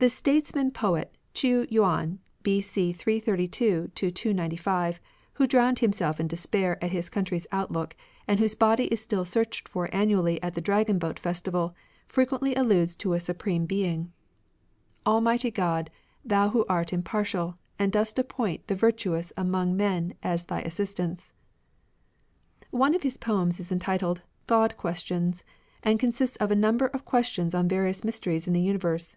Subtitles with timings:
[0.00, 2.90] The statesman poet Ch'ii Yiian, B.C.
[2.92, 5.00] YUwi, 332 295,
[5.34, 7.94] who drowned himself in de spair at his country's outlook,
[8.26, 11.76] and whose body is still searched for annually at the Dragon Boat festival,
[12.08, 14.12] frequently alludes to a Supreme Being:—
[15.06, 15.92] Almighty God,
[16.24, 21.32] Thou who art impaj*tial, And dost appoint the virtuous among men as Thy Assistants.
[22.72, 25.44] One of his poems is entitled" God Questions,"
[25.84, 29.14] and consists of a number of questions on various mysteries in the universe.